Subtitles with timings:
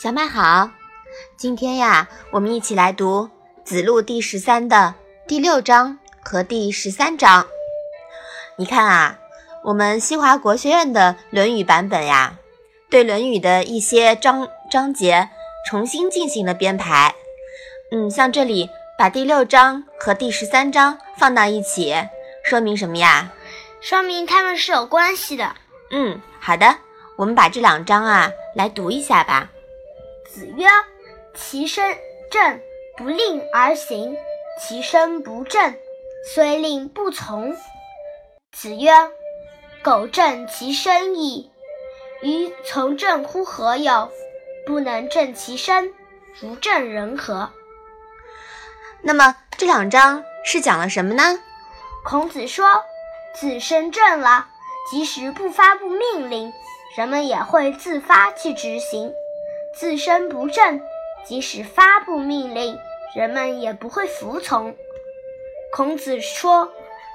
[0.00, 0.70] 小麦好，
[1.36, 3.28] 今天呀，我们一起来读
[3.64, 4.94] 《子路》第十三的
[5.26, 7.44] 第六章和第十三章。
[8.54, 9.18] 你看啊，
[9.64, 12.38] 我们西华国学院的《论语》版本呀，
[12.88, 15.30] 对《论语》的一些章章节
[15.68, 17.12] 重新进行了编排。
[17.90, 21.92] 嗯，像这里把第六章和第十三章放到一起，
[22.44, 23.32] 说明什么呀？
[23.80, 25.56] 说明他们是有关系的。
[25.90, 26.76] 嗯，好的，
[27.16, 29.50] 我们把这两章啊来读一下吧。
[30.38, 30.68] 子曰
[31.34, 31.98] ：“其身
[32.30, 32.60] 正，
[32.96, 34.14] 不令而行；
[34.62, 35.74] 其身不正，
[36.32, 37.56] 虽令不从。”
[38.54, 38.92] 子曰
[39.82, 41.50] ：“苟正其身矣，
[42.22, 44.12] 于从政乎何有？
[44.64, 45.92] 不能正其身，
[46.38, 47.50] 如正人何？”
[49.02, 51.40] 那么这两章是讲了什么呢？
[52.04, 52.84] 孔子说
[53.34, 54.46] ：“子身正了，
[54.88, 56.52] 即使不发布命令，
[56.96, 59.12] 人们也会自发去执行。”
[59.78, 60.80] 自身不正，
[61.24, 62.76] 即使发布命令，
[63.14, 64.74] 人们也不会服从。
[65.72, 66.72] 孔子说：“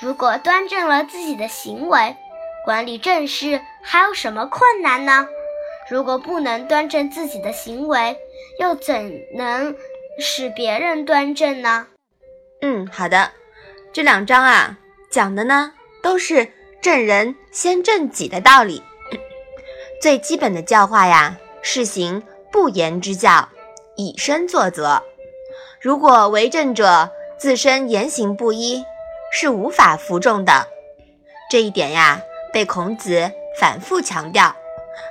[0.00, 2.16] 如果端正了自己的行为，
[2.64, 5.28] 管理政事还有什么困难呢？
[5.90, 8.16] 如果不能端正自己的行为，
[8.58, 9.76] 又怎能
[10.18, 11.88] 使别人端正呢？”
[12.62, 13.32] 嗯，好的。
[13.92, 14.78] 这两章啊，
[15.10, 18.82] 讲的呢都是正人先正己的道理。
[20.00, 22.22] 最基本的教化呀，是行。
[22.56, 23.50] 不言之教，
[23.96, 25.02] 以身作则。
[25.78, 28.82] 如果为政者自身言行不一，
[29.30, 30.66] 是无法服众的。
[31.50, 32.18] 这一点呀，
[32.54, 34.56] 被孔子反复强调，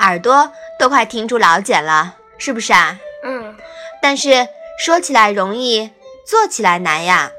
[0.00, 3.00] 耳朵都快听出老茧了，是不是啊？
[3.24, 3.56] 嗯。
[4.02, 4.46] 但是
[4.78, 5.90] 说起来容易，
[6.26, 7.32] 做起来难呀。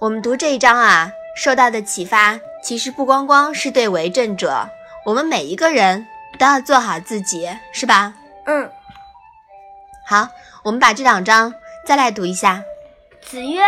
[0.00, 4.70] 我们读这一章啊，受到的启发，其实不光光是对为政者，
[5.04, 6.06] 我们每一个人
[6.38, 8.14] 都要做好自己，是吧？
[8.46, 8.72] 嗯。
[10.08, 10.28] 好，
[10.64, 11.52] 我们把这两章
[11.84, 12.64] 再来读一下。
[13.20, 13.60] 子曰：“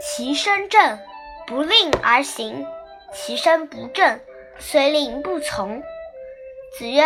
[0.00, 0.96] 其身正，
[1.44, 2.64] 不令而行；
[3.12, 4.20] 其身不正，
[4.60, 5.82] 虽令不从。”
[6.78, 7.02] 子曰：“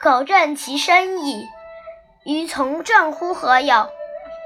[0.00, 1.46] 苟正其身矣，
[2.24, 3.90] 于从政乎何有？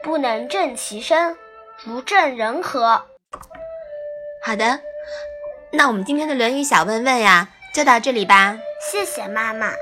[0.03, 1.37] 不能正其身，
[1.84, 3.05] 如正人何？”
[4.44, 4.81] 好的，
[5.71, 8.59] 那我们今天的《论语》小问问呀，就到这里吧。
[8.91, 9.73] 谢谢妈妈。